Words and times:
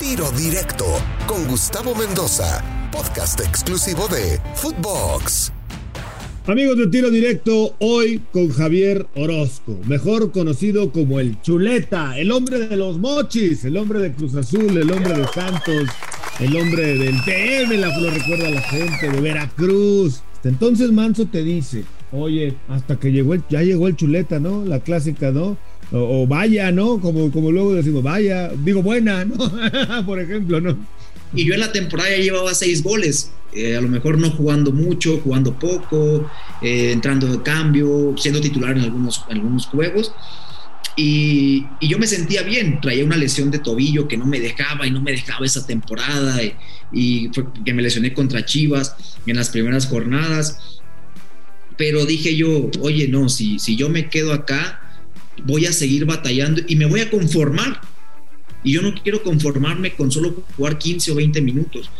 Tiro 0.00 0.30
Directo 0.32 0.84
con 1.26 1.46
Gustavo 1.46 1.94
Mendoza, 1.94 2.62
podcast 2.90 3.40
exclusivo 3.40 4.08
de 4.08 4.40
Footbox. 4.54 5.52
Amigos 6.46 6.78
de 6.78 6.88
Tiro 6.88 7.10
Directo, 7.10 7.76
hoy 7.78 8.20
con 8.32 8.50
Javier 8.50 9.06
Orozco, 9.14 9.78
mejor 9.86 10.32
conocido 10.32 10.90
como 10.90 11.20
el 11.20 11.40
Chuleta, 11.42 12.18
el 12.18 12.32
hombre 12.32 12.66
de 12.66 12.76
los 12.76 12.98
mochis, 12.98 13.64
el 13.64 13.76
hombre 13.76 14.00
de 14.00 14.12
Cruz 14.12 14.34
Azul, 14.34 14.76
el 14.76 14.90
hombre 14.90 15.14
de 15.16 15.26
Santos, 15.28 15.88
el 16.40 16.56
hombre 16.56 16.98
del 16.98 17.14
PM, 17.24 17.76
la 17.76 17.96
lo 17.98 18.10
recuerda 18.10 18.50
la 18.50 18.62
gente, 18.62 19.10
de 19.10 19.20
Veracruz. 19.20 20.22
Entonces 20.42 20.90
Manso 20.90 21.26
te 21.26 21.42
dice, 21.42 21.84
oye, 22.12 22.56
hasta 22.68 22.96
que 22.98 23.12
llegó 23.12 23.34
el, 23.34 23.44
ya 23.48 23.62
llegó 23.62 23.86
el 23.86 23.96
Chuleta, 23.96 24.40
¿no? 24.40 24.64
La 24.64 24.80
clásica, 24.80 25.30
¿no? 25.30 25.56
O, 25.92 26.26
vaya, 26.26 26.72
¿no? 26.72 27.00
Como, 27.00 27.30
como 27.30 27.52
luego 27.52 27.74
decimos, 27.74 28.02
vaya, 28.02 28.50
digo 28.64 28.82
buena, 28.82 29.24
¿no? 29.24 29.36
Por 30.06 30.20
ejemplo, 30.20 30.60
¿no? 30.60 30.76
Y 31.34 31.44
yo 31.44 31.54
en 31.54 31.60
la 31.60 31.72
temporada 31.72 32.10
ya 32.10 32.22
llevaba 32.22 32.54
seis 32.54 32.82
goles, 32.82 33.32
eh, 33.52 33.76
a 33.76 33.80
lo 33.80 33.88
mejor 33.88 34.18
no 34.18 34.30
jugando 34.30 34.72
mucho, 34.72 35.20
jugando 35.22 35.58
poco, 35.58 36.30
eh, 36.62 36.92
entrando 36.92 37.26
de 37.26 37.42
cambio, 37.42 38.14
siendo 38.16 38.40
titular 38.40 38.76
en 38.76 38.84
algunos, 38.84 39.24
algunos 39.28 39.66
juegos. 39.66 40.12
Y, 40.96 41.66
yo 41.80 41.98
me 41.98 42.06
sentía 42.06 42.42
bien, 42.42 42.80
traía 42.80 43.04
una 43.04 43.16
lesión 43.16 43.50
de 43.50 43.58
tobillo 43.58 44.06
que 44.06 44.16
no 44.16 44.26
me 44.26 44.38
dejaba 44.38 44.86
y 44.86 44.92
no 44.92 45.00
me 45.00 45.10
dejaba 45.10 45.44
esa 45.44 45.66
temporada 45.66 46.40
y, 46.42 46.54
y 46.92 47.30
fue 47.32 47.46
que 47.64 47.74
me 47.74 47.82
lesioné 47.82 48.14
contra 48.14 48.44
Chivas 48.44 48.96
en 49.26 49.36
las 49.36 49.50
primeras 49.50 49.86
jornadas. 49.86 50.80
Pero 51.76 52.06
dije 52.06 52.36
yo, 52.36 52.70
oye, 52.80 53.08
no, 53.08 53.28
si, 53.28 53.58
si 53.58 53.74
yo 53.74 53.88
me 53.88 54.08
quedo 54.08 54.32
acá, 54.32 54.80
voy 55.42 55.66
a 55.66 55.72
seguir 55.72 56.04
batallando 56.04 56.62
y 56.66 56.76
me 56.76 56.86
voy 56.86 57.00
a 57.00 57.10
conformar. 57.10 57.80
Y 58.62 58.72
yo 58.72 58.82
no 58.82 58.94
quiero 58.94 59.22
conformarme 59.22 59.94
con 59.94 60.10
solo 60.10 60.44
jugar 60.56 60.78
15 60.78 61.12
o 61.12 61.14
20 61.16 61.40
minutos. 61.42 61.90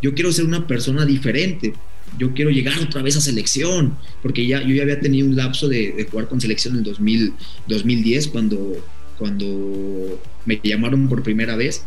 Yo 0.00 0.14
quiero 0.14 0.32
ser 0.32 0.44
una 0.44 0.66
persona 0.66 1.04
diferente. 1.04 1.74
Yo 2.18 2.34
quiero 2.34 2.50
llegar 2.50 2.78
otra 2.80 3.02
vez 3.02 3.16
a 3.16 3.20
selección, 3.20 3.96
porque 4.22 4.46
ya, 4.46 4.62
yo 4.62 4.74
ya 4.74 4.82
había 4.82 5.00
tenido 5.00 5.26
un 5.26 5.34
lapso 5.34 5.68
de, 5.68 6.06
jugar 6.10 6.28
con 6.28 6.40
selección 6.40 6.74
en 6.74 6.78
el 6.80 6.84
2000, 6.84 7.32
2010, 7.68 8.28
cuando, 8.28 8.86
cuando 9.18 10.20
me 10.44 10.60
llamaron 10.62 11.08
por 11.08 11.22
primera 11.22 11.56
vez. 11.56 11.84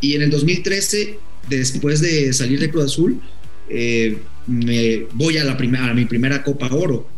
Y 0.00 0.14
en 0.14 0.22
el 0.22 0.30
2013, 0.30 1.18
después 1.48 2.00
de 2.00 2.32
salir 2.32 2.60
de 2.60 2.70
Cruz 2.70 2.84
Azul, 2.84 3.20
eh, 3.70 4.18
me 4.46 5.06
voy 5.14 5.38
a, 5.38 5.44
la 5.44 5.56
primera, 5.56 5.90
a 5.90 5.94
mi 5.94 6.04
primera 6.04 6.42
Copa 6.42 6.68
Oro 6.72 7.17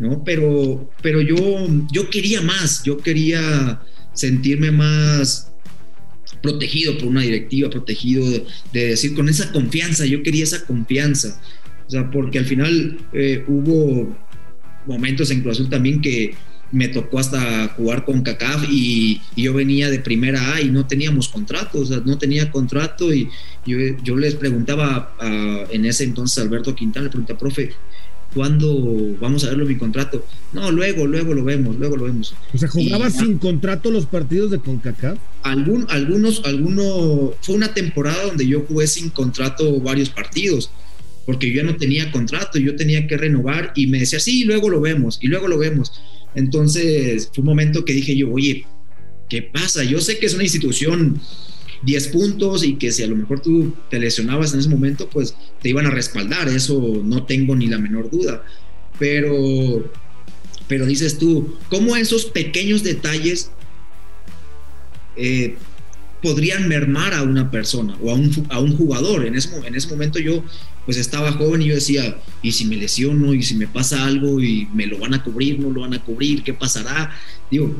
¿no? 0.00 0.24
Pero, 0.24 0.90
pero 1.02 1.20
yo, 1.20 1.36
yo 1.92 2.10
quería 2.10 2.40
más, 2.40 2.82
yo 2.82 2.96
quería 2.96 3.80
sentirme 4.14 4.70
más 4.70 5.52
protegido 6.42 6.96
por 6.96 7.08
una 7.08 7.20
directiva, 7.20 7.68
protegido 7.68 8.28
de, 8.28 8.46
decir 8.72 9.14
con 9.14 9.28
esa 9.28 9.52
confianza, 9.52 10.06
yo 10.06 10.22
quería 10.22 10.44
esa 10.44 10.64
confianza, 10.64 11.40
o 11.86 11.90
sea, 11.90 12.10
porque 12.10 12.38
al 12.38 12.46
final 12.46 12.98
eh, 13.12 13.44
hubo 13.46 14.16
momentos 14.86 15.30
en 15.30 15.42
Cruz 15.42 15.56
Azul 15.56 15.68
también 15.68 16.00
que 16.00 16.34
me 16.72 16.88
tocó 16.88 17.18
hasta 17.18 17.68
jugar 17.76 18.04
con 18.04 18.22
CACAF 18.22 18.68
y, 18.70 19.20
yo 19.36 19.52
venía 19.52 19.90
de 19.90 19.98
primera 19.98 20.54
A 20.54 20.60
y 20.60 20.70
no 20.70 20.86
teníamos 20.86 21.28
contrato, 21.28 21.80
o 21.80 21.84
sea, 21.84 22.00
no 22.04 22.16
tenía 22.16 22.50
contrato 22.50 23.12
y 23.12 23.28
yo, 23.66 24.16
les 24.16 24.34
preguntaba 24.34 25.14
en 25.70 25.84
ese 25.84 26.04
entonces 26.04 26.42
Alberto 26.42 26.74
Quintana, 26.74 27.10
le 27.12 27.34
profe, 27.34 27.74
¿cuándo 28.34 29.16
vamos 29.20 29.44
a 29.44 29.48
verlo 29.48 29.66
mi 29.66 29.76
contrato? 29.76 30.26
No, 30.52 30.70
luego, 30.70 31.06
luego 31.06 31.34
lo 31.34 31.44
vemos, 31.44 31.76
luego 31.76 31.96
lo 31.96 32.04
vemos. 32.04 32.34
O 32.52 32.58
sea, 32.58 32.68
¿jugabas 32.68 33.14
sin 33.14 33.38
contrato 33.38 33.90
los 33.90 34.06
partidos 34.06 34.50
de 34.50 34.58
CONCACAF? 34.58 35.18
Algún, 35.42 35.86
algunos, 35.88 36.42
algunos, 36.44 37.34
fue 37.42 37.54
una 37.54 37.72
temporada 37.74 38.24
donde 38.24 38.46
yo 38.46 38.60
jugué 38.60 38.86
sin 38.86 39.10
contrato 39.10 39.80
varios 39.80 40.10
partidos, 40.10 40.70
porque 41.26 41.50
yo 41.50 41.62
ya 41.62 41.64
no 41.64 41.76
tenía 41.76 42.10
contrato, 42.10 42.58
yo 42.58 42.76
tenía 42.76 43.06
que 43.06 43.16
renovar 43.16 43.72
y 43.74 43.86
me 43.86 44.00
decía, 44.00 44.20
sí, 44.20 44.44
luego 44.44 44.68
lo 44.68 44.80
vemos, 44.80 45.18
y 45.20 45.28
luego 45.28 45.48
lo 45.48 45.58
vemos. 45.58 45.92
Entonces, 46.34 47.30
fue 47.32 47.42
un 47.42 47.48
momento 47.48 47.84
que 47.84 47.92
dije 47.92 48.16
yo, 48.16 48.30
oye, 48.30 48.64
¿qué 49.28 49.42
pasa? 49.42 49.84
Yo 49.84 50.00
sé 50.00 50.18
que 50.18 50.26
es 50.26 50.34
una 50.34 50.44
institución 50.44 51.20
10 51.82 52.08
puntos 52.08 52.64
y 52.64 52.74
que 52.74 52.92
si 52.92 53.02
a 53.02 53.06
lo 53.06 53.16
mejor 53.16 53.40
tú 53.40 53.74
te 53.88 53.98
lesionabas 53.98 54.52
en 54.52 54.60
ese 54.60 54.68
momento, 54.68 55.08
pues 55.08 55.34
te 55.62 55.68
iban 55.68 55.86
a 55.86 55.90
respaldar, 55.90 56.48
eso 56.48 57.00
no 57.04 57.24
tengo 57.24 57.56
ni 57.56 57.66
la 57.66 57.78
menor 57.78 58.10
duda. 58.10 58.44
Pero, 58.98 59.90
pero 60.68 60.86
dices 60.86 61.18
tú, 61.18 61.56
¿cómo 61.70 61.96
esos 61.96 62.26
pequeños 62.26 62.82
detalles 62.82 63.50
eh, 65.16 65.56
podrían 66.22 66.68
mermar 66.68 67.14
a 67.14 67.22
una 67.22 67.50
persona 67.50 67.96
o 68.02 68.10
a 68.10 68.14
un, 68.14 68.46
a 68.50 68.60
un 68.60 68.76
jugador? 68.76 69.24
En 69.24 69.34
ese, 69.34 69.48
en 69.66 69.74
ese 69.74 69.88
momento 69.88 70.18
yo 70.18 70.44
pues 70.84 70.98
estaba 70.98 71.32
joven 71.32 71.62
y 71.62 71.66
yo 71.66 71.74
decía, 71.74 72.18
¿y 72.42 72.52
si 72.52 72.66
me 72.66 72.76
lesiono? 72.76 73.32
¿Y 73.32 73.42
si 73.42 73.54
me 73.54 73.66
pasa 73.66 74.04
algo? 74.04 74.40
¿Y 74.40 74.66
me 74.74 74.86
lo 74.86 74.98
van 74.98 75.14
a 75.14 75.22
cubrir? 75.22 75.58
¿No 75.58 75.70
lo 75.70 75.82
van 75.82 75.94
a 75.94 76.04
cubrir? 76.04 76.42
¿Qué 76.42 76.52
pasará? 76.52 77.14
Digo, 77.50 77.74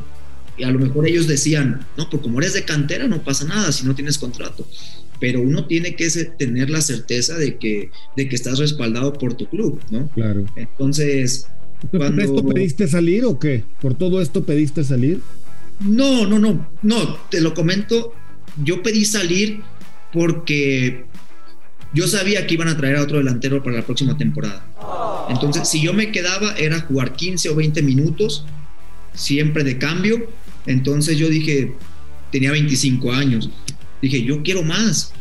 y 0.60 0.64
a 0.64 0.70
lo 0.70 0.78
mejor 0.78 1.08
ellos 1.08 1.26
decían, 1.26 1.86
no, 1.96 2.10
pues 2.10 2.22
como 2.22 2.38
eres 2.38 2.52
de 2.52 2.64
cantera 2.64 3.08
no 3.08 3.22
pasa 3.22 3.46
nada 3.46 3.72
si 3.72 3.86
no 3.86 3.94
tienes 3.94 4.18
contrato. 4.18 4.66
Pero 5.18 5.40
uno 5.40 5.66
tiene 5.66 5.96
que 5.96 6.08
tener 6.38 6.68
la 6.68 6.82
certeza 6.82 7.38
de 7.38 7.56
que, 7.56 7.90
de 8.14 8.28
que 8.28 8.36
estás 8.36 8.58
respaldado 8.58 9.14
por 9.14 9.34
tu 9.34 9.46
club, 9.46 9.80
¿no? 9.90 10.08
Claro. 10.08 10.44
Entonces, 10.56 11.46
¿por 11.90 12.20
esto 12.20 12.46
pediste 12.46 12.88
salir 12.88 13.24
o 13.24 13.38
qué? 13.38 13.64
¿Por 13.80 13.94
todo 13.94 14.20
esto 14.20 14.44
pediste 14.44 14.84
salir? 14.84 15.20
No, 15.80 16.26
no, 16.26 16.38
no, 16.38 16.68
no, 16.82 17.16
te 17.30 17.40
lo 17.40 17.54
comento. 17.54 18.12
Yo 18.62 18.82
pedí 18.82 19.06
salir 19.06 19.62
porque 20.12 21.06
yo 21.94 22.06
sabía 22.06 22.46
que 22.46 22.54
iban 22.54 22.68
a 22.68 22.76
traer 22.76 22.96
a 22.96 23.02
otro 23.02 23.16
delantero 23.16 23.62
para 23.62 23.76
la 23.76 23.86
próxima 23.86 24.18
temporada. 24.18 24.66
Entonces, 25.30 25.68
si 25.68 25.80
yo 25.80 25.94
me 25.94 26.12
quedaba, 26.12 26.52
era 26.58 26.80
jugar 26.80 27.14
15 27.14 27.48
o 27.48 27.54
20 27.54 27.82
minutos, 27.82 28.44
siempre 29.14 29.64
de 29.64 29.78
cambio, 29.78 30.28
entonces 30.66 31.18
yo 31.18 31.28
dije, 31.28 31.74
tenía 32.30 32.52
25 32.52 33.12
años, 33.12 33.50
dije, 34.02 34.22
yo 34.22 34.42
quiero 34.42 34.62
más. 34.62 35.12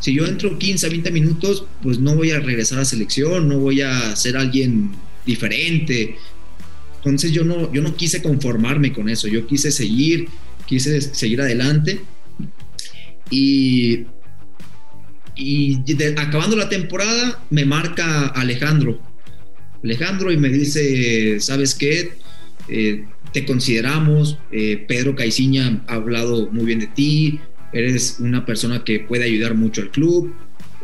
Si 0.00 0.12
yo 0.12 0.26
entro 0.26 0.58
15 0.58 0.86
a 0.86 0.90
20 0.90 1.10
minutos, 1.12 1.64
pues 1.82 1.98
no 2.00 2.16
voy 2.16 2.32
a 2.32 2.40
regresar 2.40 2.80
a 2.80 2.84
selección, 2.84 3.48
no 3.48 3.58
voy 3.60 3.82
a 3.82 4.16
ser 4.16 4.36
alguien 4.36 4.90
diferente. 5.24 6.16
Entonces 6.96 7.30
yo 7.32 7.44
no, 7.44 7.72
yo 7.72 7.82
no 7.82 7.94
quise 7.94 8.22
conformarme 8.22 8.92
con 8.92 9.08
eso, 9.08 9.28
yo 9.28 9.46
quise 9.46 9.70
seguir, 9.70 10.28
quise 10.66 11.00
seguir 11.00 11.40
adelante. 11.40 12.00
Y, 13.30 14.06
y 15.36 15.80
acabando 16.16 16.56
la 16.56 16.68
temporada, 16.68 17.42
me 17.50 17.64
marca 17.64 18.26
Alejandro. 18.26 19.00
Alejandro 19.84 20.32
y 20.32 20.36
me 20.36 20.48
dice, 20.48 21.40
¿sabes 21.40 21.74
qué? 21.74 22.12
Eh, 22.68 23.04
te 23.32 23.46
consideramos, 23.46 24.38
eh, 24.50 24.84
Pedro 24.86 25.14
Caiciña 25.14 25.82
ha 25.86 25.94
hablado 25.94 26.48
muy 26.50 26.66
bien 26.66 26.80
de 26.80 26.86
ti, 26.86 27.40
eres 27.72 28.16
una 28.20 28.44
persona 28.44 28.84
que 28.84 29.00
puede 29.00 29.24
ayudar 29.24 29.54
mucho 29.54 29.80
al 29.80 29.90
club, 29.90 30.34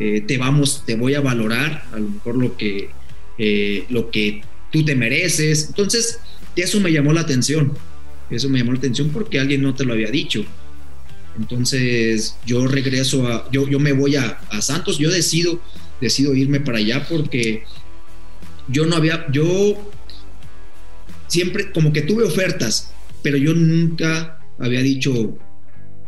eh, 0.00 0.22
te 0.26 0.38
vamos, 0.38 0.84
te 0.86 0.96
voy 0.96 1.14
a 1.14 1.20
valorar 1.20 1.84
a 1.92 1.98
lo 1.98 2.08
mejor 2.08 2.36
lo 2.36 2.56
que, 2.56 2.90
eh, 3.36 3.84
lo 3.90 4.10
que 4.10 4.42
tú 4.72 4.84
te 4.84 4.94
mereces. 4.94 5.66
Entonces, 5.68 6.20
eso 6.56 6.80
me 6.80 6.92
llamó 6.92 7.12
la 7.12 7.20
atención, 7.20 7.72
eso 8.30 8.48
me 8.48 8.58
llamó 8.58 8.72
la 8.72 8.78
atención 8.78 9.10
porque 9.10 9.38
alguien 9.38 9.62
no 9.62 9.74
te 9.74 9.84
lo 9.84 9.92
había 9.92 10.10
dicho. 10.10 10.44
Entonces, 11.38 12.36
yo 12.46 12.66
regreso 12.66 13.28
a, 13.28 13.48
yo, 13.50 13.68
yo 13.68 13.78
me 13.78 13.92
voy 13.92 14.16
a, 14.16 14.40
a 14.50 14.60
Santos, 14.62 14.98
yo 14.98 15.10
decido, 15.10 15.60
decido 16.00 16.34
irme 16.34 16.60
para 16.60 16.78
allá 16.78 17.06
porque 17.08 17.64
yo 18.68 18.86
no 18.86 18.96
había, 18.96 19.26
yo 19.30 19.90
siempre 21.28 21.70
como 21.70 21.92
que 21.92 22.02
tuve 22.02 22.24
ofertas, 22.24 22.92
pero 23.22 23.36
yo 23.36 23.54
nunca 23.54 24.40
había 24.58 24.82
dicho 24.82 25.38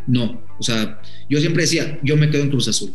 no. 0.07 0.45
O 0.59 0.63
sea, 0.63 1.01
yo 1.29 1.41
siempre 1.41 1.63
decía, 1.63 1.99
yo 2.03 2.17
me 2.17 2.31
quedo 2.31 2.43
en 2.43 2.51
Cruz 2.51 2.69
Azul. 2.69 2.93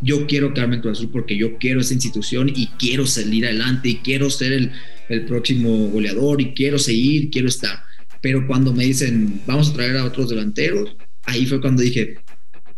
Yo 0.00 0.26
quiero 0.26 0.52
quedarme 0.52 0.76
en 0.76 0.82
Cruz 0.82 0.98
Azul 0.98 1.10
porque 1.12 1.36
yo 1.36 1.58
quiero 1.58 1.80
esa 1.80 1.94
institución 1.94 2.50
y 2.54 2.66
quiero 2.78 3.06
salir 3.06 3.46
adelante 3.46 3.88
y 3.90 3.96
quiero 3.96 4.30
ser 4.30 4.52
el, 4.52 4.72
el 5.08 5.26
próximo 5.26 5.88
goleador 5.88 6.40
y 6.40 6.54
quiero 6.54 6.78
seguir, 6.78 7.30
quiero 7.30 7.48
estar. 7.48 7.82
Pero 8.20 8.46
cuando 8.46 8.72
me 8.72 8.84
dicen, 8.84 9.42
vamos 9.46 9.70
a 9.70 9.74
traer 9.74 9.96
a 9.96 10.04
otros 10.04 10.30
delanteros, 10.30 10.96
ahí 11.24 11.46
fue 11.46 11.60
cuando 11.60 11.82
dije, 11.82 12.16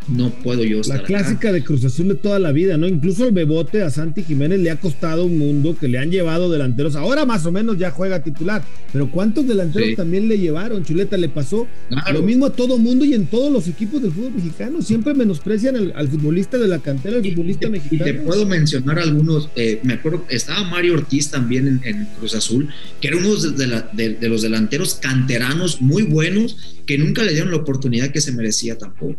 no 0.08 0.30
puedo 0.30 0.64
yo 0.64 0.80
estar 0.80 1.00
La 1.00 1.04
clásica 1.04 1.52
de 1.52 1.62
Cruz 1.62 1.84
Azul 1.84 2.08
de 2.08 2.14
toda 2.14 2.38
la 2.38 2.52
vida, 2.52 2.76
¿no? 2.76 2.86
Incluso 2.86 3.26
el 3.26 3.32
Bebote 3.32 3.82
a 3.82 3.90
Santi 3.90 4.22
Jiménez 4.22 4.60
le 4.60 4.70
ha 4.70 4.76
costado 4.76 5.24
un 5.24 5.38
mundo 5.38 5.76
que 5.78 5.88
le 5.88 5.98
han 5.98 6.10
llevado 6.10 6.50
delanteros. 6.50 6.96
Ahora 6.96 7.24
más 7.24 7.46
o 7.46 7.52
menos 7.52 7.78
ya 7.78 7.90
juega 7.90 8.22
titular, 8.22 8.62
pero 8.92 9.10
¿cuántos 9.10 9.46
delanteros 9.46 9.96
también 9.96 10.28
le 10.28 10.38
llevaron? 10.38 10.84
Chuleta 10.84 11.16
le 11.16 11.28
pasó 11.28 11.66
lo 12.12 12.22
mismo 12.22 12.46
a 12.46 12.52
todo 12.52 12.78
mundo 12.78 13.04
y 13.04 13.14
en 13.14 13.26
todos 13.26 13.52
los 13.52 13.68
equipos 13.68 14.02
del 14.02 14.12
fútbol 14.12 14.32
mexicano. 14.34 14.82
Siempre 14.82 15.14
menosprecian 15.14 15.92
al, 15.94 16.08
futbolista 16.08 16.58
de 16.58 16.68
la 16.68 16.78
cantera, 16.78 17.16
al 17.16 17.24
futbolista 17.24 17.68
mexicano. 17.68 18.10
Y 18.10 18.12
te 18.12 18.20
puedo 18.20 18.46
mencionar 18.46 18.98
algunos. 18.98 19.48
Eh, 19.56 19.80
me 19.82 19.94
acuerdo, 19.94 20.24
estaba 20.28 20.64
Mario 20.64 20.94
Ortiz 20.94 21.30
también 21.30 21.80
en, 21.84 22.08
Cruz 22.18 22.34
Azul, 22.34 22.68
que 23.00 23.08
era 23.08 23.16
uno 23.16 23.34
de, 23.34 24.14
de 24.14 24.28
los 24.28 24.42
delanteros 24.42 24.94
canteranos 24.94 25.80
muy 25.80 26.02
buenos 26.02 26.56
que 26.86 26.98
nunca 26.98 27.22
le 27.22 27.32
dieron 27.32 27.50
la 27.50 27.58
oportunidad 27.58 28.10
que 28.10 28.20
se 28.20 28.32
merecía 28.32 28.76
tampoco. 28.78 29.16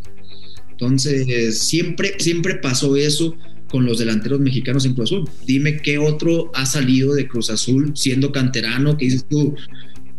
Entonces, 0.77 1.60
siempre, 1.60 2.16
siempre 2.19 2.56
pasó 2.56 2.98
eso 2.98 3.36
con 3.69 3.86
los 3.86 4.00
delanteros 4.00 4.39
mexicanos 4.42 4.86
en 4.86 4.94
Cruz 4.94 5.12
Azul. 5.12 5.30
Dime 5.45 5.77
qué 5.77 5.98
otro 5.98 6.51
ha 6.54 6.66
salido 6.66 7.13
de 7.13 7.27
Cruz 7.27 7.50
Azul 7.50 7.94
siendo 7.95 8.31
canterano, 8.31 8.98
que 8.98 9.06
dices 9.06 9.25
tú, 9.30 9.56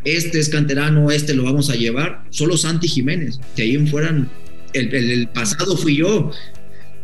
este 0.04 0.38
es 0.38 0.48
canterano, 0.48 1.10
este 1.10 1.34
lo 1.34 1.44
vamos 1.44 1.68
a 1.68 1.74
llevar. 1.74 2.24
Solo 2.30 2.56
Santi 2.56 2.88
Jiménez, 2.88 3.38
que 3.54 3.62
ahí 3.62 3.74
en 3.74 3.86
fueran, 3.86 4.30
el, 4.72 5.28
pasado 5.28 5.76
fui 5.76 5.96
yo, 5.96 6.30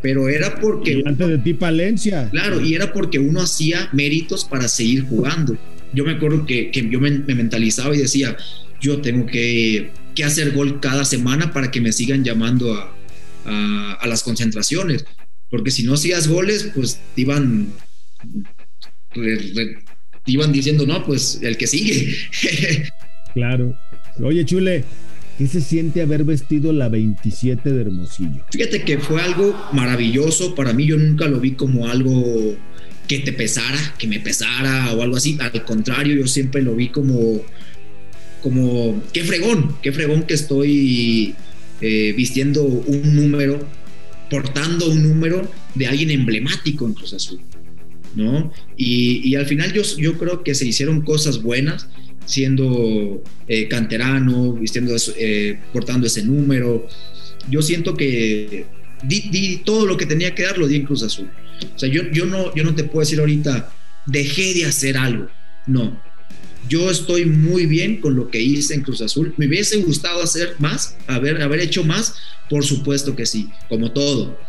pero 0.01 0.29
era 0.29 0.59
porque... 0.59 1.03
antes 1.05 1.27
de 1.27 1.37
ti 1.37 1.53
Palencia. 1.53 2.29
Claro, 2.31 2.59
y 2.59 2.73
era 2.73 2.91
porque 2.91 3.19
uno 3.19 3.41
hacía 3.41 3.89
méritos 3.93 4.45
para 4.45 4.67
seguir 4.67 5.03
jugando. 5.03 5.57
Yo 5.93 6.03
me 6.05 6.13
acuerdo 6.13 6.45
que, 6.45 6.71
yo 6.89 6.99
me, 6.99 7.11
mentalizaba 7.11 7.95
y 7.95 7.99
decía, 7.99 8.35
yo 8.81 8.99
tengo 9.01 9.27
que, 9.27 9.91
que, 10.15 10.23
hacer 10.23 10.51
gol 10.51 10.79
cada 10.79 11.05
semana 11.05 11.53
para 11.53 11.69
que 11.69 11.81
me 11.81 11.91
sigan 11.91 12.23
llamando 12.23 12.73
a, 12.73 12.95
a, 13.45 14.05
las 14.07 14.23
concentraciones, 14.23 15.05
porque 15.49 15.71
si 15.71 15.83
no 15.83 15.93
hacías 15.93 16.27
goles, 16.27 16.71
pues 16.75 16.99
te 17.15 17.21
iban, 17.21 17.73
iban 20.25 20.51
diciendo, 20.51 20.85
no, 20.85 21.05
pues 21.05 21.39
el 21.41 21.57
que 21.57 21.67
sigue. 21.67 22.15
claro. 23.33 23.77
Oye, 24.21 24.45
Chule, 24.45 24.85
¿Qué 25.37 25.47
se 25.47 25.61
siente 25.61 26.01
haber 26.01 26.23
vestido 26.25 26.71
la 26.71 26.89
27 26.89 27.71
de 27.71 27.81
Hermosillo? 27.81 28.45
Fíjate 28.51 28.83
que 28.83 28.99
fue 28.99 29.19
algo 29.19 29.59
maravilloso. 29.73 30.53
Para 30.53 30.73
mí 30.73 30.85
yo 30.85 30.97
nunca 30.97 31.27
lo 31.27 31.39
vi 31.39 31.53
como 31.53 31.87
algo 31.87 32.55
que 33.07 33.19
te 33.19 33.33
pesara, 33.33 33.95
que 33.97 34.07
me 34.07 34.19
pesara 34.19 34.93
o 34.93 35.01
algo 35.01 35.17
así. 35.17 35.37
Al 35.39 35.65
contrario, 35.65 36.15
yo 36.15 36.27
siempre 36.27 36.61
lo 36.61 36.75
vi 36.75 36.89
como, 36.89 37.41
como, 38.41 39.03
qué 39.11 39.23
fregón, 39.23 39.75
qué 39.81 39.91
fregón 39.91 40.23
que 40.23 40.35
estoy 40.35 41.33
eh, 41.85 42.13
vistiendo 42.15 42.63
un 42.63 43.13
número, 43.13 43.59
portando 44.29 44.89
un 44.89 45.03
número 45.03 45.51
de 45.75 45.85
alguien 45.85 46.11
emblemático 46.11 46.87
en 46.87 46.93
Cruz 46.93 47.11
Azul, 47.11 47.41
¿no? 48.15 48.53
Y, 48.77 49.35
al 49.35 49.45
final 49.45 49.73
yo, 49.73 49.81
yo 49.97 50.17
creo 50.17 50.45
que 50.45 50.55
se 50.55 50.65
hicieron 50.65 51.01
cosas 51.01 51.41
buenas 51.41 51.89
siendo 52.25 53.21
eh, 53.49 53.67
canterano, 53.67 54.53
vistiendo, 54.53 54.95
eh, 55.17 55.59
portando 55.73 56.07
ese 56.07 56.23
número. 56.23 56.87
Yo 57.49 57.61
siento 57.61 57.97
que 57.97 58.65
di, 59.03 59.61
todo 59.65 59.85
lo 59.85 59.97
que 59.97 60.05
tenía 60.05 60.33
que 60.33 60.43
dar, 60.43 60.57
lo 60.57 60.69
di 60.69 60.77
en 60.77 60.85
Cruz 60.85 61.03
Azul. 61.03 61.29
O 61.75 61.77
sea, 61.77 61.89
yo, 61.89 62.03
yo, 62.13 62.25
no, 62.25 62.55
yo 62.55 62.63
no 62.63 62.75
te 62.75 62.85
puedo 62.85 63.01
decir 63.01 63.19
ahorita, 63.19 63.73
dejé 64.05 64.53
de 64.53 64.63
hacer 64.67 64.95
algo. 64.95 65.27
No, 65.67 66.01
yo 66.69 66.89
estoy 66.89 67.25
muy 67.25 67.65
bien 67.65 67.99
con 67.99 68.15
lo 68.15 68.29
que 68.29 68.41
hice 68.41 68.73
en 68.73 68.81
Cruz 68.81 69.01
Azul. 69.01 69.33
¿Me 69.37 69.47
hubiese 69.47 69.77
gustado 69.77 70.21
hacer 70.23 70.55
más? 70.59 70.95
¿Haber, 71.07 71.41
haber 71.41 71.59
hecho 71.59 71.83
más? 71.83 72.15
Por 72.49 72.63
supuesto 72.63 73.15
que 73.15 73.25
sí, 73.25 73.49
como 73.69 73.91
todo. 73.91 74.39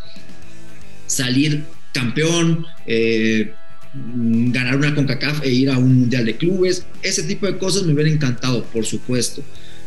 Salir 1.06 1.64
campeón, 1.92 2.66
eh, 2.86 3.52
ganar 3.94 4.76
una 4.76 4.94
CONCACAF 4.94 5.44
e 5.44 5.50
ir 5.50 5.70
a 5.70 5.78
un 5.78 6.00
Mundial 6.00 6.24
de 6.24 6.36
Clubes, 6.36 6.86
ese 7.02 7.22
tipo 7.22 7.46
de 7.46 7.58
cosas 7.58 7.84
me 7.84 7.92
hubiera 7.92 8.10
encantado, 8.10 8.64
por 8.64 8.84
supuesto. 8.84 9.42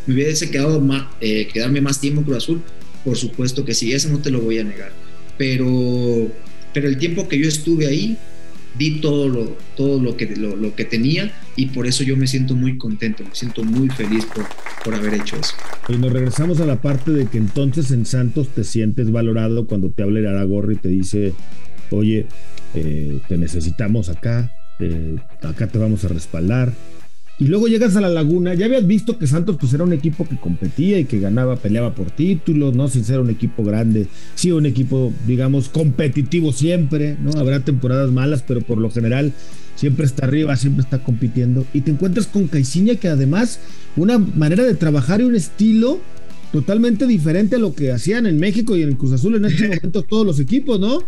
¿Me 0.05 0.13
hubiese 0.13 0.49
quedado 0.49 0.79
más, 0.79 1.07
eh, 1.19 1.47
quedarme 1.51 1.81
más 1.81 1.99
tiempo 1.99 2.21
en 2.21 2.25
Cruz 2.25 2.37
Azul? 2.37 2.61
Por 3.03 3.17
supuesto 3.17 3.65
que 3.65 3.73
sí, 3.73 3.91
eso 3.93 4.09
no 4.09 4.19
te 4.19 4.31
lo 4.31 4.41
voy 4.41 4.59
a 4.59 4.63
negar. 4.63 4.91
Pero, 5.37 6.31
pero 6.73 6.87
el 6.87 6.97
tiempo 6.97 7.27
que 7.27 7.39
yo 7.39 7.47
estuve 7.47 7.87
ahí, 7.87 8.17
di 8.77 9.01
todo 9.01 9.27
lo, 9.27 9.57
todo 9.75 10.01
lo, 10.01 10.15
que, 10.15 10.35
lo, 10.35 10.75
que 10.75 10.85
tenía 10.85 11.31
y 11.55 11.67
por 11.67 11.87
eso 11.87 12.03
yo 12.03 12.15
me 12.15 12.27
siento 12.27 12.55
muy 12.55 12.77
contento, 12.77 13.23
me 13.23 13.33
siento 13.33 13.63
muy 13.63 13.89
feliz 13.89 14.25
por, 14.25 14.45
por 14.83 14.95
haber 14.95 15.15
hecho 15.15 15.37
eso. 15.37 15.53
Y 15.89 15.97
nos 15.97 16.11
regresamos 16.11 16.59
a 16.59 16.65
la 16.65 16.81
parte 16.81 17.11
de 17.11 17.25
que 17.27 17.37
entonces 17.37 17.91
en 17.91 18.05
Santos 18.05 18.49
te 18.49 18.63
sientes 18.63 19.11
valorado 19.11 19.67
cuando 19.67 19.89
te 19.89 20.03
habla 20.03 20.19
el 20.19 20.27
Aragorri 20.27 20.75
y 20.75 20.77
te 20.77 20.89
dice, 20.89 21.33
oye, 21.91 22.27
eh, 22.75 23.19
te 23.27 23.37
necesitamos 23.37 24.09
acá, 24.09 24.51
eh, 24.79 25.15
acá 25.41 25.67
te 25.67 25.77
vamos 25.77 26.05
a 26.05 26.09
respaldar, 26.09 26.73
y 27.39 27.45
luego 27.45 27.67
llegas 27.67 27.95
a 27.95 28.01
la 28.01 28.09
laguna, 28.09 28.55
ya 28.55 28.65
habías 28.65 28.87
visto 28.87 29.19
que 29.19 29.27
Santos 29.27 29.57
pues 29.59 29.71
era 29.73 29.83
un 29.83 29.93
equipo 29.93 30.27
que 30.27 30.37
competía 30.37 30.99
y 30.99 31.05
que 31.05 31.19
ganaba, 31.19 31.55
peleaba 31.55 31.93
por 31.93 32.09
títulos, 32.09 32.75
¿no? 32.75 32.87
Sin 32.87 33.03
ser 33.03 33.19
un 33.19 33.29
equipo 33.29 33.63
grande, 33.63 34.07
sí 34.33 34.51
un 34.51 34.65
equipo, 34.65 35.13
digamos, 35.27 35.69
competitivo 35.69 36.51
siempre, 36.51 37.15
¿no? 37.21 37.31
Habrá 37.39 37.59
temporadas 37.59 38.11
malas, 38.11 38.43
pero 38.47 38.61
por 38.61 38.79
lo 38.79 38.89
general 38.89 39.33
siempre 39.75 40.07
está 40.07 40.25
arriba, 40.25 40.55
siempre 40.55 40.83
está 40.83 41.03
compitiendo. 41.03 41.63
Y 41.73 41.81
te 41.81 41.91
encuentras 41.91 42.25
con 42.25 42.47
Caiciña 42.47 42.95
que 42.95 43.07
además 43.07 43.59
una 43.95 44.17
manera 44.17 44.63
de 44.63 44.73
trabajar 44.73 45.21
y 45.21 45.25
un 45.25 45.35
estilo 45.35 45.99
totalmente 46.51 47.05
diferente 47.05 47.57
a 47.57 47.59
lo 47.59 47.75
que 47.75 47.91
hacían 47.91 48.25
en 48.25 48.39
México 48.39 48.75
y 48.75 48.81
en 48.81 48.95
Cruz 48.95 49.13
Azul 49.13 49.35
en 49.35 49.45
este 49.45 49.67
momento 49.67 50.01
todos 50.01 50.25
los 50.25 50.39
equipos, 50.39 50.79
¿no? 50.79 51.03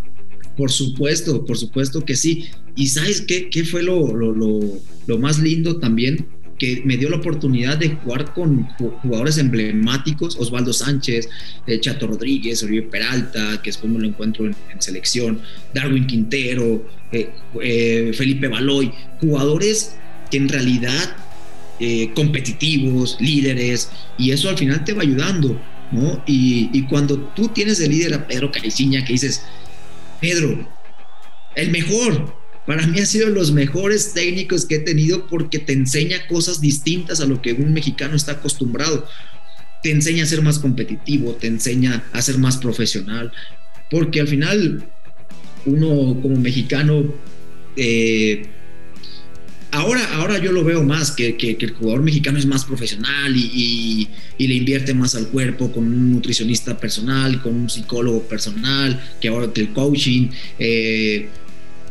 Por 0.60 0.74
supuesto, 0.74 1.46
por 1.46 1.58
supuesto 1.58 2.04
que 2.04 2.18
sí. 2.18 2.50
¿Y 2.76 2.88
sabes 2.88 3.22
qué, 3.22 3.50
qué 3.50 3.64
fue 3.64 3.82
lo, 3.82 4.12
lo, 4.12 5.18
más 5.18 5.40
lindo 5.40 5.80
también? 5.80 6.28
que 6.58 6.82
me 6.84 6.98
dio 6.98 7.10
la 7.10 7.16
oportunidad 7.16 7.78
de 7.78 7.92
jugar 7.92 8.34
con 8.34 8.66
jugadores 9.02 9.38
emblemáticos, 9.38 10.36
Osvaldo 10.38 10.74
Sánchez, 10.74 11.30
eh, 11.66 11.80
Chato 11.80 12.06
Rodríguez, 12.08 12.62
Oribe 12.64 12.82
Peralta, 12.88 13.62
que 13.64 13.70
después 13.70 13.90
me 13.90 13.98
lo 13.98 14.08
encuentro 14.08 14.46
en, 14.46 14.56
selección, 14.80 15.40
Darwin 15.74 16.06
Quintero, 16.06 16.86
eh, 17.14 17.30
eh, 17.62 18.12
Felipe 18.14 18.50
Baloy, 18.50 18.92
jugadores 19.22 19.96
que 20.30 20.36
en 20.36 20.50
realidad 20.50 21.16
competitivos, 22.14 23.16
líderes, 23.22 23.90
y 24.18 24.32
eso 24.32 24.50
al 24.50 24.58
final 24.58 24.84
te 24.84 24.92
va 24.92 25.04
ayudando, 25.04 25.58
¿no? 25.94 26.22
Y, 26.28 26.70
y 26.74 26.82
cuando 26.88 27.18
tú 27.34 27.48
tienes 27.48 27.78
de 27.78 27.88
líder 27.88 28.14
a 28.16 28.28
Pedro 28.28 28.52
Caiciña, 28.52 29.06
que 29.06 29.14
dices, 29.14 29.44
Pedro, 30.20 30.68
el 31.56 31.72
mejor. 31.72 32.38
Para 32.66 32.86
mí 32.86 33.00
ha 33.00 33.06
sido 33.06 33.30
los 33.30 33.52
mejores 33.52 34.14
técnicos 34.14 34.66
que 34.66 34.76
he 34.76 34.80
tenido 34.80 35.26
porque 35.28 35.58
te 35.58 35.74
enseña 35.74 36.28
cosas 36.28 36.62
distintas 36.62 37.20
a 37.20 37.26
lo 37.26 37.42
que 37.42 37.54
un 37.54 37.74
mexicano 37.74 38.16
está 38.16 38.34
acostumbrado. 38.34 39.08
Te 39.82 39.92
enseña 39.92 40.24
a 40.24 40.28
ser 40.28 40.42
más 40.44 40.60
competitivo, 40.60 41.34
te 41.34 41.48
enseña 41.48 42.04
a 42.12 42.22
ser 42.22 42.38
más 42.38 42.58
profesional, 42.58 43.32
porque 43.90 44.20
al 44.20 44.28
final 44.28 44.86
uno 45.66 46.20
como 46.22 46.36
mexicano 46.36 47.12
eh, 47.76 48.48
ahora, 49.72 50.16
ahora 50.16 50.38
yo 50.40 50.52
lo 50.52 50.64
veo 50.64 50.84
más, 50.84 51.12
que, 51.12 51.36
el 51.40 51.72
jugador 51.74 52.02
mexicano 52.02 52.38
es 52.38 52.46
más 52.46 52.66
profesional 52.66 53.36
y, 53.36 54.08
le 54.38 54.54
invierte 54.54 54.94
más 54.94 55.16
al 55.16 55.28
cuerpo 55.28 55.72
con 55.72 55.86
un 55.86 56.14
nutricionista 56.14 56.78
personal, 56.78 57.42
con 57.42 57.56
un 57.56 57.70
psicólogo 57.70 58.24
personal, 58.24 59.02
que 59.20 59.28
ahora 59.28 59.52
que 59.54 59.62
el 59.62 59.74
coaching, 59.74 60.30
eh, 60.58 61.28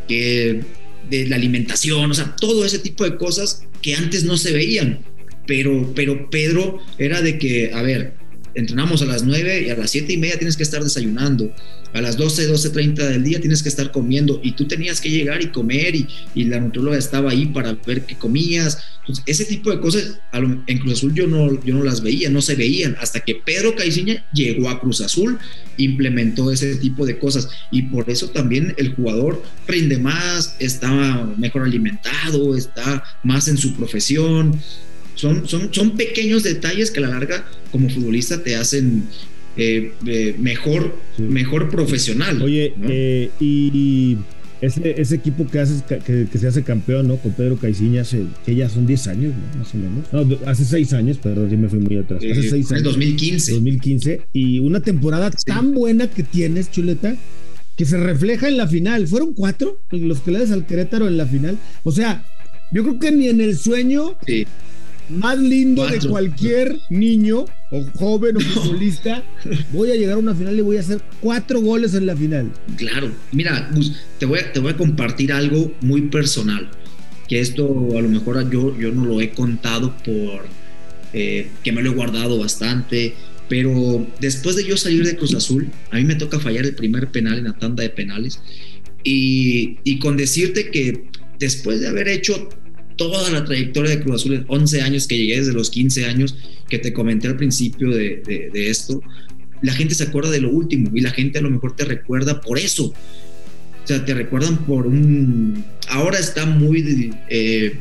que 0.09 0.62
de 1.09 1.26
la 1.26 1.37
alimentación, 1.37 2.11
o 2.11 2.14
sea, 2.14 2.37
todo 2.37 2.64
ese 2.64 2.79
tipo 2.79 3.05
de 3.05 3.17
cosas 3.17 3.62
que 3.83 3.95
antes 3.95 4.25
no 4.25 4.37
se 4.37 4.53
veían. 4.53 5.00
Pero, 5.47 5.93
pero 5.95 6.29
Pedro 6.29 6.79
era 6.99 7.23
de 7.23 7.38
que, 7.38 7.73
a 7.73 7.81
ver, 7.81 8.14
entrenamos 8.61 9.03
a 9.03 9.07
las 9.07 9.23
9 9.23 9.67
y 9.67 9.71
a 9.71 9.77
las 9.77 9.91
7 9.91 10.12
y 10.12 10.17
media 10.17 10.38
tienes 10.38 10.57
que 10.57 10.62
estar 10.62 10.83
desayunando. 10.83 11.53
A 11.95 12.03
las 12.03 12.17
12, 12.17 12.53
12.30 12.53 12.95
del 12.95 13.25
día 13.25 13.41
tienes 13.41 13.62
que 13.62 13.69
estar 13.71 13.91
comiendo 13.91 14.41
y 14.43 14.53
tú 14.53 14.67
tenías 14.67 15.00
que 15.00 15.11
llegar 15.11 15.41
y 15.43 15.49
comer 15.49 15.95
y, 15.95 16.07
y 16.35 16.45
la 16.45 16.61
nutróloga 16.61 16.99
estaba 16.99 17.31
ahí 17.31 17.47
para 17.47 17.73
ver 17.87 18.05
qué 18.05 18.15
comías. 18.17 18.79
Entonces, 19.00 19.25
ese 19.27 19.45
tipo 19.47 19.71
de 19.71 19.81
cosas 19.81 20.19
en 20.33 20.79
Cruz 20.79 20.99
Azul 20.99 21.15
yo 21.15 21.27
no, 21.27 21.65
yo 21.65 21.75
no 21.75 21.83
las 21.83 22.03
veía, 22.03 22.29
no 22.29 22.43
se 22.43 22.57
veían, 22.57 22.95
hasta 23.00 23.21
que 23.21 23.37
Pedro 23.37 23.75
Caiciña 23.75 24.27
llegó 24.35 24.69
a 24.69 24.81
Cruz 24.81 25.00
Azul, 25.00 25.38
implementó 25.79 26.53
ese 26.53 26.77
tipo 26.77 27.07
de 27.07 27.19
cosas 27.19 27.49
y 27.71 27.83
por 27.83 28.11
eso 28.11 28.29
también 28.29 28.75
el 28.77 28.95
jugador 28.95 29.43
rinde 29.67 29.97
más, 29.97 30.57
está 30.59 31.25
mejor 31.38 31.62
alimentado, 31.62 32.55
está 32.55 33.03
más 33.23 33.49
en 33.49 33.57
su 33.57 33.75
profesión. 33.75 34.61
Son, 35.19 35.49
son, 35.49 35.75
son 35.75 35.97
pequeños 35.97 36.45
detalles 36.45 36.93
que 36.93 37.01
a 37.01 37.03
la 37.03 37.09
larga 37.09 37.45
como 37.73 37.91
futbolista 37.91 38.41
te 38.41 38.55
hacen 38.55 39.03
eh, 39.57 39.93
eh, 40.07 40.37
mejor, 40.39 40.97
mejor 41.19 41.69
profesional. 41.69 42.41
Oye, 42.41 42.73
eh, 42.89 43.29
y, 43.41 44.17
ese, 44.61 45.01
ese, 45.01 45.17
equipo 45.17 45.45
que, 45.49 45.59
haces, 45.59 45.83
que, 45.83 46.39
se 46.39 46.47
hace 46.47 46.63
campeón, 46.63 47.09
¿no? 47.09 47.17
Con 47.17 47.33
Pedro 47.33 47.57
Caiciña, 47.57 48.05
que 48.47 48.55
ya 48.55 48.69
son 48.69 48.87
10 48.87 49.09
años, 49.09 49.33
¿no? 49.35 49.59
Más 49.59 49.75
o 49.75 49.79
menos. 49.79 50.13
No, 50.13 50.49
hace 50.49 50.65
6 50.65 50.93
años, 50.93 51.19
perdón, 51.19 51.51
yo 51.51 51.59
me 51.59 51.69
fui 51.69 51.81
muy 51.81 51.97
atrás. 51.97 52.23
Hace 52.23 52.51
6 52.51 52.73
años. 52.73 52.85
2015. 52.85 53.53
2015. 53.55 54.21
Y 54.33 54.61
una 54.61 54.81
temporada 54.81 55.33
tan 55.45 55.75
buena 55.75 56.09
que 56.09 56.23
tienes, 56.23 56.71
Chuleta, 56.71 57.17
que 57.77 57.85
se 57.85 57.97
refleja 57.97 58.47
en 58.47 58.57
la 58.57 58.69
final. 58.69 59.09
Fueron 59.09 59.35
cuatro 59.35 59.81
los 59.91 60.21
que 60.21 60.31
le 60.31 60.39
das 60.39 60.53
al 60.53 60.67
Querétaro 60.67 61.09
en 61.09 61.17
la 61.17 61.27
final. 61.27 61.59
O 61.83 61.91
sea, 61.91 62.25
yo 62.71 62.85
creo 62.85 63.01
que 63.01 63.11
ni 63.11 63.27
en 63.27 63.41
el 63.41 63.59
sueño 63.59 64.17
sí 64.25 64.47
más 65.09 65.38
lindo 65.38 65.87
de 65.87 66.00
cualquier 66.00 66.79
niño 66.91 67.45
o 67.71 67.85
joven 67.95 68.37
o 68.37 68.41
futbolista, 68.41 69.23
voy 69.73 69.91
a 69.91 69.97
llegar 69.97 70.15
a 70.15 70.19
una 70.19 70.35
final 70.35 70.59
y 70.59 70.62
voy 70.62 70.77
a 70.77 70.81
hacer 70.81 71.03
cuatro 71.21 71.61
goles 71.61 71.95
en 71.95 72.07
la 72.07 72.17
final. 72.17 72.50
Claro, 72.77 73.11
mira, 73.33 73.71
te 74.19 74.27
voy 74.27 74.38
a, 74.38 74.53
te 74.53 74.61
voy 74.61 74.73
a 74.73 74.77
compartir 74.77 75.33
algo 75.33 75.73
muy 75.81 76.03
personal, 76.03 76.69
que 77.29 77.41
esto 77.41 77.65
a 77.97 78.00
lo 78.00 78.09
mejor 78.09 78.50
yo, 78.50 78.79
yo 78.79 78.93
no 78.93 79.05
lo 79.05 79.21
he 79.21 79.31
contado 79.31 79.95
por 80.05 80.47
eh, 81.12 81.49
que 81.65 81.73
me 81.73 81.83
lo 81.83 81.91
he 81.91 81.95
guardado 81.95 82.38
bastante, 82.38 83.15
Pero 83.49 84.07
después 84.21 84.57
de 84.57 84.65
yo 84.65 84.77
salir 84.77 85.07
de 85.07 85.17
Cruz 85.17 85.35
Azul, 85.35 85.71
a 85.91 85.97
mí 85.97 86.05
me 86.05 86.17
toca 86.17 86.38
fallar 86.38 86.67
el 86.67 86.75
primer 86.75 87.11
penal 87.11 87.38
en 87.38 87.45
la 87.45 87.55
tanda 87.55 87.83
de 87.83 87.88
penales. 87.88 88.41
Y, 89.05 89.79
y 89.85 89.99
con 90.00 90.19
decirte 90.19 90.71
que 90.71 91.05
después 91.38 91.81
de 91.81 91.88
haber 91.88 92.09
hecho 92.09 92.50
toda 92.99 93.31
la 93.31 93.45
trayectoria 93.45 93.93
de 93.93 94.00
Cruz 94.02 94.23
Azul, 94.23 94.45
11 94.47 94.83
años 94.83 95.07
que 95.07 95.17
llegué 95.17 95.38
desde 95.38 95.55
los 95.55 95.71
15 95.71 96.05
años 96.05 96.37
que 96.69 96.78
te 96.78 96.93
comenté 96.93 97.28
al 97.28 97.37
principio 97.37 97.88
de, 97.88 98.50
esto, 98.52 99.00
la 99.62 99.73
gente 99.73 99.95
se 99.95 100.05
acuerda 100.05 100.31
de 100.31 100.40
lo 100.40 100.50
último 100.50 100.90
y 100.95 101.00
la 101.00 101.11
gente 101.11 101.38
a 101.38 101.43
lo 101.43 101.50
mejor 101.50 101.75
te 101.75 101.87
recuerda 101.87 102.43
por 102.43 102.59
eso. 102.59 102.87
O 102.87 103.87
sea, 103.87 104.05
te 104.05 104.12
recuerdan 104.12 104.67
por 104.67 104.87
un... 104.87 105.64
Ahora 105.88 106.19
está 106.19 106.45
muy 106.45 107.11
eh, 107.31 107.78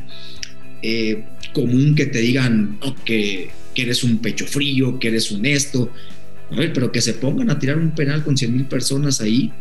eh, 0.82 1.24
común 1.52 1.94
que 1.94 2.06
te 2.06 2.20
digan 2.20 2.78
que, 3.04 3.50
que, 3.74 3.82
eres 3.82 4.02
un 4.04 4.18
pecho 4.18 4.46
frío, 4.46 4.98
que 4.98 5.08
eres 5.08 5.30
un 5.30 5.44
esto. 5.44 5.92
A 6.50 6.56
ver, 6.56 6.72
pero 6.72 6.90
que 6.90 7.02
se 7.02 7.12
pongan 7.12 7.50
a 7.50 7.58
tirar 7.58 7.76
un 7.76 7.94
penal 7.94 8.24
con 8.24 8.38
100 8.38 8.54
mil 8.54 8.64
personas 8.64 9.20
ahí. 9.20 9.52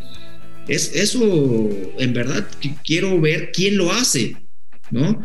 Es, 0.69 0.91
eso, 0.95 1.69
en 1.99 2.13
verdad, 2.13 2.47
quiero 2.85 3.19
ver 3.19 3.51
quién 3.51 3.75
lo 3.75 3.91
hace 3.91 4.46
¿no? 4.91 5.23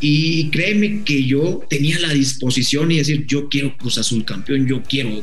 Y 0.00 0.50
créeme 0.50 1.02
que 1.04 1.24
yo 1.24 1.64
tenía 1.68 1.98
la 1.98 2.12
disposición 2.12 2.90
y 2.92 2.98
decir, 2.98 3.26
yo 3.26 3.48
quiero 3.48 3.76
Cruz 3.76 3.98
Azul 3.98 4.24
campeón, 4.24 4.66
yo 4.66 4.82
quiero, 4.82 5.22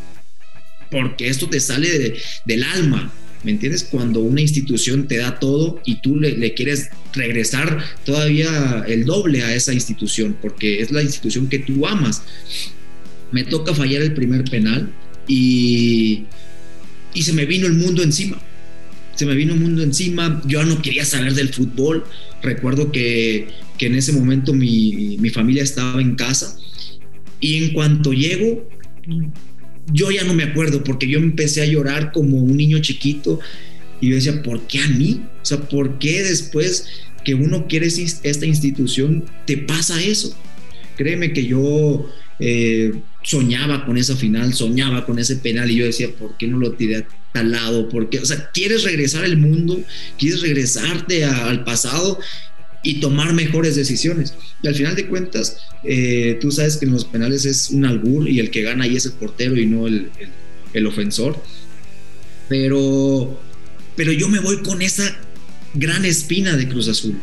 porque 0.90 1.28
esto 1.28 1.48
te 1.48 1.60
sale 1.60 2.16
del 2.46 2.64
alma, 2.64 3.12
¿me 3.44 3.52
entiendes? 3.52 3.84
Cuando 3.84 4.22
una 4.22 4.42
institución 4.42 5.08
te 5.08 5.18
da 5.18 5.40
todo 5.40 5.82
y 5.86 6.02
tú 6.02 6.18
le, 6.18 6.54
quieres 6.54 6.90
regresar 7.14 7.84
todavía 8.06 8.84
el 8.88 9.06
doble 9.06 9.44
a 9.44 9.54
esa 9.54 9.74
institución, 9.74 10.36
porque 10.42 10.82
es 10.82 10.92
la 10.92 11.02
institución 11.02 11.48
que 11.48 11.60
tú 11.60 11.86
amas. 11.88 12.24
Me 13.32 13.44
toca 13.44 13.74
fallar 13.74 14.02
el 14.02 14.14
primer 14.14 14.44
penal 14.46 14.92
y, 15.28 16.26
y 17.14 17.22
se 17.24 17.34
me 17.34 17.46
vino 17.46 17.68
el 17.68 17.74
mundo 17.74 18.04
encima. 18.04 18.42
Se 19.16 19.26
me 19.26 19.36
vino 19.36 19.54
el 19.54 19.60
mundo 19.60 19.84
encima, 19.84 20.42
yo 20.46 20.64
no 20.64 20.82
quería 20.82 21.06
saber 21.06 21.34
del 21.34 21.54
fútbol. 21.54 22.06
Recuerdo 22.42 22.92
que 22.92 23.48
que 23.82 23.88
en 23.88 23.96
ese 23.96 24.14
momento 24.14 24.54
mi, 24.54 25.18
mi 25.20 25.32
familia 25.32 25.64
estaba 25.64 26.00
en 26.00 26.14
casa 26.14 26.56
y 27.40 27.64
en 27.64 27.74
cuanto 27.74 28.14
llego, 28.14 28.70
yo 29.92 30.12
ya 30.12 30.24
no 30.24 30.36
me 30.36 30.44
acuerdo 30.44 30.84
porque 30.84 31.08
yo 31.08 31.18
empecé 31.18 31.64
a 31.64 31.66
llorar 31.66 32.12
como 32.12 32.38
un 32.38 32.56
niño 32.56 32.78
chiquito 32.78 33.40
y 34.00 34.10
yo 34.10 34.16
decía, 34.18 34.44
¿por 34.44 34.68
qué 34.68 34.82
a 34.82 34.88
mí? 34.88 35.24
O 35.42 35.46
sea, 35.46 35.58
¿por 35.68 35.98
qué 35.98 36.22
después 36.22 36.90
que 37.26 37.34
uno 37.34 37.66
quiere 37.68 37.88
esta 37.88 38.46
institución 38.46 39.26
te 39.48 39.58
pasa 39.58 40.00
eso? 40.00 40.38
Créeme 40.96 41.34
que 41.34 41.48
yo 41.48 42.08
eh, 42.38 42.92
soñaba 43.24 43.84
con 43.88 43.98
esa 43.98 44.16
final, 44.16 44.54
soñaba 44.54 45.08
con 45.08 45.18
ese 45.18 45.38
penal 45.38 45.72
y 45.72 45.78
yo 45.78 45.86
decía, 45.86 46.10
¿por 46.20 46.38
qué 46.38 46.46
no 46.46 46.60
lo 46.60 46.74
tiré 46.74 46.98
a 46.98 47.08
tal 47.34 47.50
lado? 47.50 47.90
¿Por 47.90 48.12
qué? 48.12 48.20
O 48.20 48.26
sea, 48.26 48.52
quieres 48.54 48.84
regresar 48.84 49.24
al 49.24 49.38
mundo, 49.38 49.82
quieres 50.20 50.42
regresarte 50.42 51.26
al 51.26 51.64
pasado 51.64 52.20
y 52.84 53.00
tomar 53.00 53.34
mejores 53.34 53.76
decisiones. 53.76 54.34
Y 54.62 54.68
al 54.68 54.76
final 54.76 54.96
de 54.96 55.08
cuentas, 55.08 55.58
eh, 55.84 56.38
tú 56.42 56.52
sabes 56.52 56.78
que 56.78 56.86
en 56.86 56.92
los 56.92 57.06
penales 57.06 57.46
es 57.46 57.70
un 57.70 57.86
albur 57.86 58.28
y 58.28 58.40
el 58.40 58.50
que 58.50 58.62
gana 58.62 58.86
ahí 58.86 58.96
es 58.96 59.06
el 59.06 59.14
portero 59.14 59.58
y 59.58 59.66
no 59.66 59.88
el, 59.88 60.10
el, 60.74 60.88
ofensor. 60.88 61.42
Pero, 62.50 63.40
pero 63.96 64.12
yo 64.12 64.28
me 64.30 64.40
voy 64.40 64.62
con 64.62 64.82
esa 64.82 65.16
gran 65.74 66.06
espina 66.06 66.58
de 66.58 66.68
Cruz 66.68 66.88
Azul. 66.88 67.16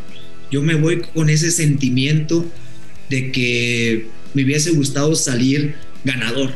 Yo 0.51 0.63
me 0.63 0.75
voy 0.75 1.03
con 1.15 1.29
ese 1.29 1.51
sentimiento 1.51 2.47
de 3.11 3.33
que 3.33 4.07
me 4.35 4.45
hubiese 4.45 4.71
gustado 4.71 5.15
salir 5.15 5.75
ganador. 6.05 6.55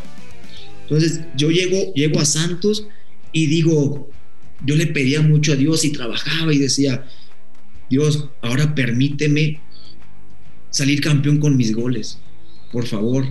Entonces 0.83 1.21
yo 1.37 1.51
llego, 1.51 1.93
llego 1.95 2.21
a 2.21 2.25
Santos 2.25 2.87
y 3.33 3.47
digo, 3.47 4.11
yo 4.65 4.77
le 4.77 4.87
pedía 4.87 5.23
mucho 5.23 5.53
a 5.53 5.57
Dios 5.57 5.85
y 5.85 5.93
trabajaba 5.93 6.53
y 6.55 6.59
decía, 6.59 7.05
Dios, 7.93 8.31
ahora 8.41 8.75
permíteme 8.75 9.61
salir 10.71 11.03
campeón 11.03 11.39
con 11.41 11.59
mis 11.59 11.75
goles, 11.75 12.19
por 12.73 12.87
favor. 12.87 13.27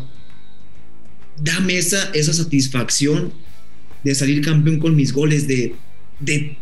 Dame 1.35 1.79
esa, 1.79 2.11
esa 2.13 2.31
satisfacción 2.31 3.33
de 4.03 4.13
salir 4.13 4.45
campeón 4.45 4.77
con 4.77 4.95
mis 4.95 5.13
goles, 5.13 5.47
de, 5.47 5.73
de, 6.19 6.57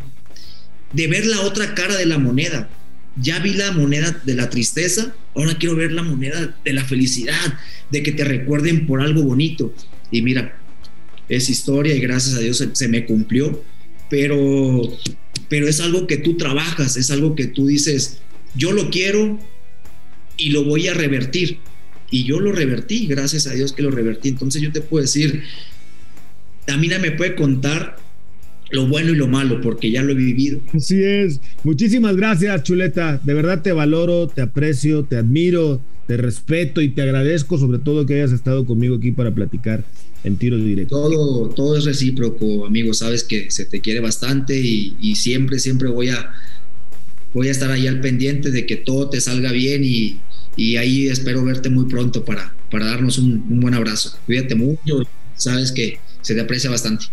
de 0.94 1.06
ver 1.08 1.26
la 1.26 1.42
otra 1.42 1.74
cara 1.74 1.94
de 1.94 2.06
la 2.06 2.16
moneda. 2.16 2.70
Ya 3.16 3.38
vi 3.38 3.52
la 3.52 3.70
moneda 3.72 4.18
de 4.24 4.34
la 4.34 4.48
tristeza, 4.48 5.14
ahora 5.34 5.58
quiero 5.58 5.76
ver 5.76 5.92
la 5.92 6.02
moneda 6.02 6.56
de 6.64 6.72
la 6.72 6.86
felicidad, 6.86 7.58
de 7.90 8.02
que 8.02 8.12
te 8.12 8.24
recuerden 8.24 8.86
por 8.86 9.02
algo 9.02 9.24
bonito. 9.24 9.74
Y 10.10 10.22
mira, 10.22 10.58
es 11.28 11.50
historia 11.50 11.94
y 11.94 12.00
gracias 12.00 12.34
a 12.34 12.40
Dios 12.40 12.66
se 12.72 12.88
me 12.88 13.04
cumplió, 13.04 13.62
pero 14.08 14.90
pero 15.50 15.68
es 15.68 15.80
algo 15.80 16.06
que 16.06 16.16
tú 16.16 16.36
trabajas, 16.36 16.96
es 16.96 17.10
algo 17.10 17.34
que 17.34 17.48
tú 17.48 17.66
dices, 17.66 18.20
yo 18.54 18.70
lo 18.72 18.88
quiero 18.88 19.36
y 20.36 20.50
lo 20.50 20.64
voy 20.64 20.86
a 20.86 20.94
revertir. 20.94 21.58
Y 22.08 22.24
yo 22.24 22.40
lo 22.40 22.52
revertí, 22.52 23.06
gracias 23.08 23.48
a 23.48 23.52
Dios 23.52 23.72
que 23.72 23.82
lo 23.82 23.90
revertí. 23.90 24.30
Entonces 24.30 24.62
yo 24.62 24.70
te 24.70 24.80
puedo 24.80 25.02
decir, 25.02 25.42
también 26.66 27.02
me 27.02 27.10
puede 27.10 27.34
contar 27.34 27.96
lo 28.70 28.86
bueno 28.86 29.10
y 29.10 29.16
lo 29.16 29.26
malo, 29.26 29.60
porque 29.60 29.90
ya 29.90 30.02
lo 30.02 30.12
he 30.12 30.14
vivido. 30.14 30.60
Así 30.72 31.02
es. 31.02 31.40
Muchísimas 31.64 32.16
gracias, 32.16 32.62
Chuleta. 32.62 33.20
De 33.24 33.34
verdad 33.34 33.60
te 33.60 33.72
valoro, 33.72 34.28
te 34.28 34.42
aprecio, 34.42 35.02
te 35.02 35.16
admiro, 35.16 35.80
te 36.10 36.16
respeto 36.16 36.80
y 36.80 36.88
te 36.88 37.02
agradezco 37.02 37.56
sobre 37.56 37.78
todo 37.78 38.04
que 38.04 38.14
hayas 38.14 38.32
estado 38.32 38.66
conmigo 38.66 38.96
aquí 38.96 39.12
para 39.12 39.32
platicar 39.32 39.84
en 40.24 40.34
tiro 40.34 40.58
directo. 40.58 40.96
Todo, 40.96 41.50
todo 41.50 41.78
es 41.78 41.84
recíproco, 41.84 42.66
amigo. 42.66 42.92
Sabes 42.94 43.22
que 43.22 43.48
se 43.52 43.64
te 43.64 43.80
quiere 43.80 44.00
bastante 44.00 44.58
y, 44.58 45.14
siempre, 45.14 45.60
siempre 45.60 45.88
voy 45.88 46.08
a, 46.08 46.32
voy 47.32 47.46
a 47.46 47.52
estar 47.52 47.70
ahí 47.70 47.86
al 47.86 48.00
pendiente 48.00 48.50
de 48.50 48.66
que 48.66 48.74
todo 48.74 49.08
te 49.08 49.20
salga 49.20 49.52
bien 49.52 49.82
y, 49.84 50.18
ahí 50.76 51.06
espero 51.06 51.44
verte 51.44 51.70
muy 51.70 51.84
pronto 51.84 52.24
para, 52.24 52.56
para 52.72 52.86
darnos 52.86 53.16
un, 53.18 53.60
buen 53.60 53.74
abrazo. 53.74 54.18
Cuídate 54.26 54.56
mucho, 54.56 55.06
sabes 55.36 55.70
que 55.70 56.00
se 56.22 56.34
te 56.34 56.40
aprecia 56.40 56.70
bastante. 56.70 57.04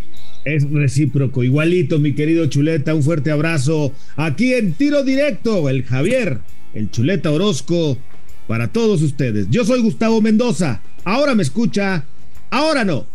Es 0.43 0.67
recíproco, 0.71 1.43
igualito, 1.43 1.99
mi 1.99 2.15
querido 2.15 2.47
Chuleta. 2.47 2.95
Un 2.95 3.03
fuerte 3.03 3.29
abrazo 3.29 3.93
aquí 4.15 4.55
en 4.55 4.73
tiro 4.73 5.03
directo. 5.03 5.69
El 5.69 5.83
Javier, 5.83 6.39
el 6.73 6.89
Chuleta 6.89 7.29
Orozco, 7.29 7.99
para 8.47 8.67
todos 8.67 9.01
ustedes. 9.01 9.47
Yo 9.49 9.65
soy 9.65 9.81
Gustavo 9.81 10.21
Mendoza. 10.21 10.81
Ahora 11.03 11.35
me 11.35 11.43
escucha 11.43 12.03
Ahora 12.49 12.85
no. 12.85 13.05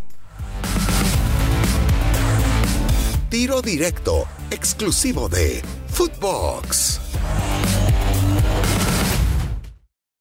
Tiro 3.31 3.63
directo, 3.63 4.27
exclusivo 4.51 5.29
de 5.29 5.63
Footbox. 5.89 7.01